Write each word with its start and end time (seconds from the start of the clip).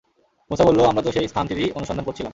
মূসা 0.51 0.63
বলল, 0.65 0.79
আমরা 0.85 1.01
তো 1.01 1.09
সেই 1.11 1.27
স্থানটিরই 1.27 1.71
অনুসন্ধান 1.71 2.05
করছিলাম। 2.05 2.29